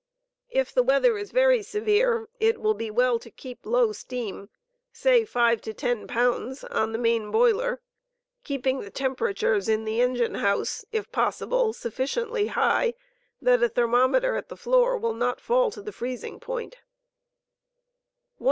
[0.51, 4.49] K the weatherts very severe it will be well to keep low steam
[4.91, 7.83] (say five to ten pounds) on the mam boiler,
[8.43, 12.95] keeping the temperature in the engine house, if possible, sufficiently high
[13.43, 16.79] that a thermometer at the floor will not fall to the freezing point 162.